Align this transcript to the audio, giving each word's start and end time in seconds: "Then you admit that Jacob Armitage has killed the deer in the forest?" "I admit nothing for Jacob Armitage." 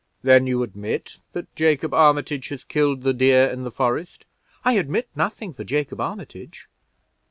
"Then 0.23 0.47
you 0.47 0.63
admit 0.63 1.19
that 1.33 1.55
Jacob 1.55 1.93
Armitage 1.93 2.47
has 2.49 2.63
killed 2.63 3.03
the 3.03 3.13
deer 3.13 3.45
in 3.45 3.63
the 3.63 3.69
forest?" 3.69 4.25
"I 4.65 4.73
admit 4.73 5.07
nothing 5.15 5.53
for 5.53 5.63
Jacob 5.63 6.01
Armitage." 6.01 6.67